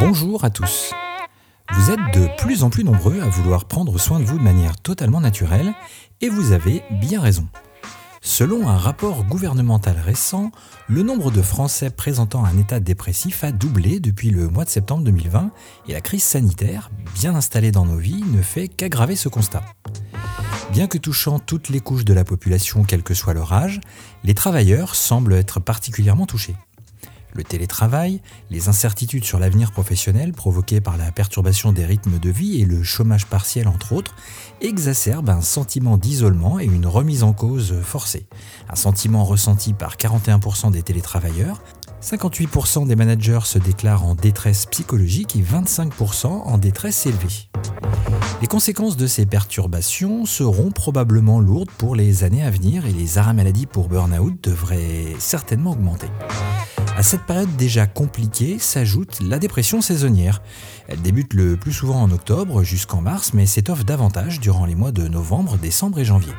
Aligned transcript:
Bonjour 0.00 0.44
à 0.44 0.50
tous. 0.50 0.92
Vous 1.72 1.90
êtes 1.90 2.14
de 2.14 2.28
plus 2.38 2.62
en 2.62 2.70
plus 2.70 2.84
nombreux 2.84 3.20
à 3.20 3.28
vouloir 3.28 3.64
prendre 3.64 3.98
soin 3.98 4.20
de 4.20 4.24
vous 4.24 4.38
de 4.38 4.42
manière 4.42 4.76
totalement 4.80 5.20
naturelle 5.20 5.74
et 6.20 6.28
vous 6.28 6.52
avez 6.52 6.84
bien 7.00 7.20
raison. 7.20 7.48
Selon 8.20 8.68
un 8.68 8.76
rapport 8.76 9.24
gouvernemental 9.24 9.96
récent, 9.98 10.52
le 10.86 11.02
nombre 11.02 11.32
de 11.32 11.42
Français 11.42 11.90
présentant 11.90 12.44
un 12.44 12.56
état 12.58 12.78
dépressif 12.78 13.42
a 13.42 13.50
doublé 13.50 13.98
depuis 13.98 14.30
le 14.30 14.48
mois 14.48 14.64
de 14.64 14.70
septembre 14.70 15.02
2020 15.02 15.50
et 15.88 15.94
la 15.94 16.00
crise 16.00 16.22
sanitaire, 16.22 16.90
bien 17.14 17.34
installée 17.34 17.72
dans 17.72 17.84
nos 17.84 17.98
vies, 17.98 18.22
ne 18.22 18.40
fait 18.40 18.68
qu'aggraver 18.68 19.16
ce 19.16 19.28
constat. 19.28 19.64
Bien 20.70 20.86
que 20.86 20.98
touchant 20.98 21.40
toutes 21.40 21.70
les 21.70 21.80
couches 21.80 22.04
de 22.04 22.14
la 22.14 22.24
population, 22.24 22.84
quel 22.84 23.02
que 23.02 23.14
soit 23.14 23.34
leur 23.34 23.52
âge, 23.52 23.80
les 24.22 24.34
travailleurs 24.34 24.94
semblent 24.94 25.34
être 25.34 25.58
particulièrement 25.58 26.26
touchés. 26.26 26.54
Le 27.38 27.44
télétravail, 27.44 28.20
les 28.50 28.68
incertitudes 28.68 29.22
sur 29.22 29.38
l'avenir 29.38 29.70
professionnel 29.70 30.32
provoquées 30.32 30.80
par 30.80 30.96
la 30.96 31.12
perturbation 31.12 31.70
des 31.70 31.84
rythmes 31.84 32.18
de 32.18 32.30
vie 32.30 32.60
et 32.60 32.64
le 32.64 32.82
chômage 32.82 33.26
partiel 33.26 33.68
entre 33.68 33.92
autres 33.92 34.16
exacerbent 34.60 35.30
un 35.30 35.40
sentiment 35.40 35.98
d'isolement 35.98 36.58
et 36.58 36.64
une 36.64 36.88
remise 36.88 37.22
en 37.22 37.32
cause 37.32 37.80
forcée. 37.80 38.26
Un 38.68 38.74
sentiment 38.74 39.24
ressenti 39.24 39.72
par 39.72 39.94
41% 39.98 40.72
des 40.72 40.82
télétravailleurs, 40.82 41.62
58% 42.02 42.88
des 42.88 42.96
managers 42.96 43.44
se 43.44 43.60
déclarent 43.60 44.04
en 44.04 44.16
détresse 44.16 44.66
psychologique 44.66 45.36
et 45.36 45.40
25% 45.40 46.26
en 46.26 46.58
détresse 46.58 47.06
élevée. 47.06 47.50
Les 48.40 48.48
conséquences 48.48 48.96
de 48.96 49.06
ces 49.06 49.26
perturbations 49.26 50.26
seront 50.26 50.72
probablement 50.72 51.38
lourdes 51.38 51.70
pour 51.70 51.94
les 51.94 52.24
années 52.24 52.42
à 52.42 52.50
venir 52.50 52.84
et 52.84 52.92
les 52.92 53.16
arrêts 53.16 53.32
maladie 53.32 53.66
pour 53.66 53.88
burn-out 53.88 54.34
devraient 54.42 55.14
certainement 55.20 55.70
augmenter. 55.70 56.08
À 56.98 57.04
cette 57.04 57.22
période 57.22 57.54
déjà 57.54 57.86
compliquée 57.86 58.58
s'ajoute 58.58 59.20
la 59.20 59.38
dépression 59.38 59.80
saisonnière. 59.80 60.42
Elle 60.88 61.00
débute 61.00 61.32
le 61.32 61.56
plus 61.56 61.72
souvent 61.72 62.02
en 62.02 62.10
octobre 62.10 62.64
jusqu'en 62.64 63.00
mars, 63.00 63.34
mais 63.34 63.46
s'étoffe 63.46 63.84
davantage 63.84 64.40
durant 64.40 64.66
les 64.66 64.74
mois 64.74 64.90
de 64.90 65.06
novembre, 65.06 65.58
décembre 65.58 66.00
et 66.00 66.04
janvier. 66.04 66.32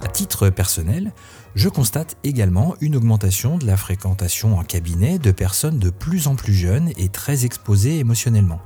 À 0.00 0.06
titre 0.06 0.48
personnel, 0.48 1.12
je 1.56 1.68
constate 1.68 2.16
également 2.22 2.76
une 2.80 2.94
augmentation 2.94 3.58
de 3.58 3.66
la 3.66 3.76
fréquentation 3.76 4.56
en 4.56 4.62
cabinet 4.62 5.18
de 5.18 5.32
personnes 5.32 5.80
de 5.80 5.90
plus 5.90 6.28
en 6.28 6.36
plus 6.36 6.54
jeunes 6.54 6.92
et 6.96 7.08
très 7.08 7.44
exposées 7.44 7.98
émotionnellement. 7.98 8.60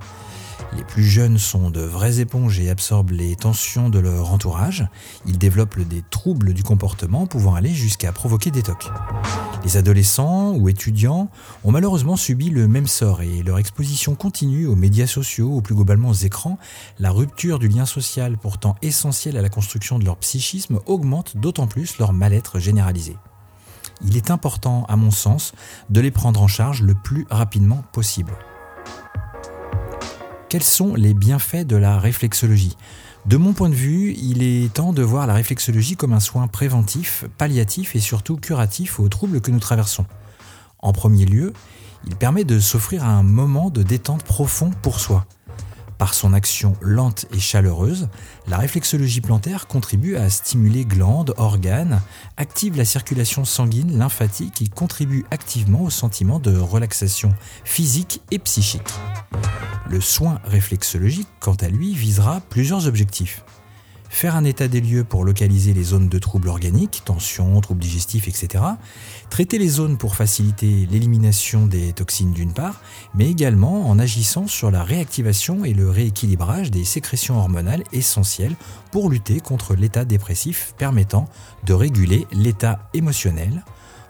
Les 0.77 0.85
plus 0.85 1.05
jeunes 1.05 1.39
sont 1.39 1.71
de 1.71 1.81
vraies 1.81 2.21
éponges 2.21 2.61
et 2.61 2.69
absorbent 2.69 3.13
les 3.13 3.37
tensions 3.37 3.89
de 3.89 3.99
leur 3.99 4.33
entourage. 4.33 4.87
Ils 5.27 5.39
développent 5.39 5.81
des 5.81 6.03
troubles 6.11 6.53
du 6.53 6.63
comportement 6.63 7.27
pouvant 7.27 7.55
aller 7.55 7.73
jusqu'à 7.73 8.13
provoquer 8.13 8.51
des 8.51 8.63
tocs. 8.63 8.91
Les 9.65 9.77
adolescents 9.77 10.55
ou 10.55 10.69
étudiants 10.69 11.31
ont 11.65 11.73
malheureusement 11.73 12.17
subi 12.17 12.51
le 12.51 12.69
même 12.69 12.87
sort 12.87 13.23
et 13.23 13.43
leur 13.43 13.59
exposition 13.59 14.15
continue 14.15 14.67
aux 14.67 14.77
médias 14.77 15.07
sociaux, 15.07 15.49
ou 15.49 15.63
plus 15.63 15.75
globalement 15.75 16.11
aux 16.11 16.15
écrans, 16.15 16.59
la 16.99 17.11
rupture 17.11 17.59
du 17.59 17.69
lien 17.69 17.87
social 17.87 18.37
pourtant 18.37 18.77
essentiel 18.83 19.37
à 19.37 19.43
la 19.43 19.49
construction 19.49 19.99
de 19.99 20.05
leur 20.05 20.19
psychisme 20.19 20.81
augmente 20.87 21.37
d'autant 21.37 21.67
plus 21.67 21.99
leur 21.99 22.13
mal-être 22.13 22.59
généralisé. 22.59 23.17
Il 24.05 24.17
est 24.17 24.31
important, 24.31 24.85
à 24.89 24.97
mon 24.97 25.11
sens, 25.11 25.53
de 25.91 26.01
les 26.01 26.11
prendre 26.11 26.41
en 26.41 26.47
charge 26.47 26.83
le 26.83 26.95
plus 26.95 27.27
rapidement 27.31 27.83
possible. 27.93 28.33
Quels 30.49 30.65
sont 30.65 30.95
les 30.95 31.13
bienfaits 31.13 31.67
de 31.67 31.77
la 31.77 31.99
réflexologie? 31.99 32.75
De 33.27 33.37
mon 33.37 33.53
point 33.53 33.69
de 33.69 33.75
vue, 33.75 34.15
il 34.15 34.43
est 34.43 34.73
temps 34.73 34.95
de 34.95 35.03
voir 35.03 35.27
la 35.27 35.35
réflexologie 35.35 35.95
comme 35.95 36.15
un 36.15 36.21
soin 36.21 36.49
préventif, 36.49 37.27
palliatif 37.37 37.95
et 37.95 38.01
surtout 38.01 38.37
curatif 38.37 38.99
aux 38.99 39.11
troubles 39.11 39.43
que 39.43 39.51
nous 39.51 39.59
traversons. 39.59 40.07
En 40.79 40.95
premier 40.95 41.27
lieu, 41.27 41.53
il 42.07 42.17
permet 42.17 42.45
de 42.45 42.61
s'offrir 42.61 43.05
un 43.05 43.23
moment 43.23 43.69
de 43.69 43.83
détente 43.83 44.23
profond 44.23 44.71
pour 44.81 45.01
soi. 45.01 45.27
Par 45.99 46.15
son 46.15 46.33
action 46.33 46.77
lente 46.81 47.27
et 47.33 47.41
chaleureuse, 47.41 48.09
la 48.47 48.57
réflexologie 48.57 49.21
plantaire 49.21 49.67
contribue 49.67 50.17
à 50.17 50.31
stimuler 50.31 50.85
glandes, 50.85 51.35
organes, 51.37 52.01
active 52.37 52.77
la 52.77 52.85
circulation 52.85 53.45
sanguine, 53.45 53.99
lymphatique 53.99 54.63
et 54.63 54.69
contribue 54.69 55.25
activement 55.33 55.83
au 55.83 55.91
sentiment 55.91 56.39
de 56.39 56.57
relaxation 56.57 57.35
physique 57.65 58.21
et 58.31 58.39
psychique. 58.39 58.95
Le 59.91 60.01
soin 60.01 60.41
réflexologique, 60.45 61.29
quant 61.41 61.57
à 61.57 61.69
lui, 61.69 61.95
visera 61.95 62.41
plusieurs 62.49 62.87
objectifs. 62.87 63.43
Faire 64.11 64.37
un 64.37 64.45
état 64.45 64.69
des 64.69 64.81
lieux 64.81 65.05
pour 65.05 65.25
localiser 65.25 65.75
les 65.75 65.85
zones 65.85 66.09
de 66.09 66.19
troubles 66.19 66.49
organiques, 66.49 67.03
tensions, 67.05 67.61
troubles 67.61 67.81
digestifs, 67.81 68.27
etc. 68.27 68.65
Traiter 69.31 69.59
les 69.59 69.69
zones 69.69 69.99
pour 69.99 70.17
faciliter 70.17 70.89
l'élimination 70.91 71.67
des 71.67 71.93
toxines 71.93 72.33
d'une 72.33 72.53
part, 72.53 72.81
mais 73.15 73.31
également 73.31 73.89
en 73.89 73.99
agissant 73.99 74.47
sur 74.47 74.71
la 74.71 74.83
réactivation 74.83 75.65
et 75.65 75.75
le 75.75 75.91
rééquilibrage 75.91 76.71
des 76.71 76.85
sécrétions 76.85 77.39
hormonales 77.39 77.85
essentielles 77.93 78.57
pour 78.91 79.11
lutter 79.11 79.41
contre 79.41 79.75
l'état 79.75 80.05
dépressif 80.05 80.75
permettant 80.79 81.29
de 81.65 81.75
réguler 81.75 82.27
l'état 82.33 82.89
émotionnel, 82.95 83.63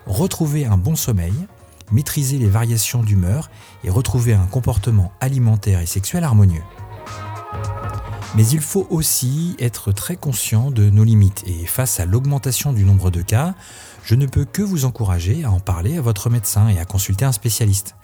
retrouver 0.06 0.64
un 0.64 0.78
bon 0.78 0.96
sommeil, 0.96 1.34
maîtriser 1.90 2.38
les 2.38 2.48
variations 2.48 3.02
d'humeur 3.02 3.50
et 3.84 3.90
retrouver 3.90 4.32
un 4.34 4.46
comportement 4.46 5.12
alimentaire 5.20 5.80
et 5.80 5.86
sexuel 5.86 6.24
harmonieux. 6.24 6.62
Mais 8.34 8.46
il 8.46 8.60
faut 8.60 8.86
aussi 8.90 9.56
être 9.58 9.90
très 9.92 10.16
conscient 10.16 10.70
de 10.70 10.90
nos 10.90 11.04
limites 11.04 11.44
et 11.46 11.64
face 11.66 11.98
à 11.98 12.04
l'augmentation 12.04 12.72
du 12.72 12.84
nombre 12.84 13.10
de 13.10 13.22
cas, 13.22 13.54
je 14.04 14.14
ne 14.14 14.26
peux 14.26 14.44
que 14.44 14.62
vous 14.62 14.84
encourager 14.84 15.44
à 15.44 15.50
en 15.50 15.60
parler 15.60 15.96
à 15.96 16.02
votre 16.02 16.28
médecin 16.28 16.68
et 16.68 16.78
à 16.78 16.84
consulter 16.84 17.24
un 17.24 17.32
spécialiste. 17.32 17.94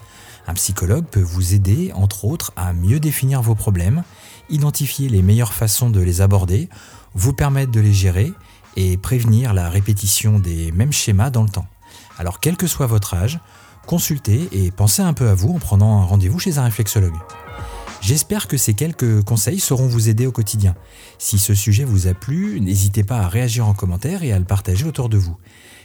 Un 0.46 0.54
psychologue 0.54 1.04
peut 1.04 1.22
vous 1.22 1.54
aider, 1.54 1.92
entre 1.94 2.24
autres, 2.24 2.52
à 2.56 2.72
mieux 2.72 3.00
définir 3.00 3.42
vos 3.42 3.54
problèmes, 3.54 4.02
identifier 4.48 5.08
les 5.08 5.22
meilleures 5.22 5.54
façons 5.54 5.90
de 5.90 6.00
les 6.00 6.20
aborder, 6.20 6.68
vous 7.14 7.32
permettre 7.32 7.70
de 7.70 7.80
les 7.80 7.92
gérer 7.94 8.32
et 8.76 8.96
prévenir 8.96 9.54
la 9.54 9.68
répétition 9.68 10.38
des 10.38 10.72
mêmes 10.72 10.92
schémas 10.92 11.30
dans 11.30 11.42
le 11.42 11.50
temps. 11.50 11.66
Alors 12.18 12.40
quel 12.40 12.56
que 12.56 12.66
soit 12.66 12.86
votre 12.86 13.14
âge, 13.14 13.40
consultez 13.86 14.48
et 14.52 14.70
pensez 14.70 15.02
un 15.02 15.12
peu 15.12 15.28
à 15.28 15.34
vous 15.34 15.54
en 15.54 15.58
prenant 15.58 16.00
un 16.00 16.04
rendez-vous 16.04 16.38
chez 16.38 16.58
un 16.58 16.64
réflexologue. 16.64 17.14
J'espère 18.04 18.48
que 18.48 18.58
ces 18.58 18.74
quelques 18.74 19.22
conseils 19.22 19.58
sauront 19.58 19.86
vous 19.86 20.10
aider 20.10 20.26
au 20.26 20.30
quotidien. 20.30 20.74
Si 21.16 21.38
ce 21.38 21.54
sujet 21.54 21.84
vous 21.84 22.06
a 22.06 22.12
plu, 22.12 22.60
n'hésitez 22.60 23.02
pas 23.02 23.20
à 23.20 23.28
réagir 23.28 23.66
en 23.66 23.72
commentaire 23.72 24.22
et 24.22 24.30
à 24.30 24.38
le 24.38 24.44
partager 24.44 24.84
autour 24.84 25.08
de 25.08 25.16
vous. 25.16 25.38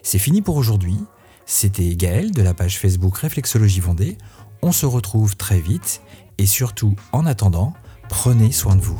C'est 0.03 0.19
fini 0.19 0.41
pour 0.41 0.57
aujourd'hui. 0.57 0.97
C'était 1.45 1.95
Gaël 1.95 2.31
de 2.31 2.41
la 2.41 2.53
page 2.53 2.77
Facebook 2.77 3.17
Réflexologie 3.17 3.79
Vendée. 3.79 4.17
On 4.61 4.73
se 4.73 4.85
retrouve 4.85 5.37
très 5.37 5.61
vite 5.61 6.01
et 6.37 6.45
surtout, 6.45 6.93
en 7.13 7.25
attendant, 7.25 7.73
prenez 8.09 8.51
soin 8.51 8.75
de 8.75 8.81
vous. 8.81 8.97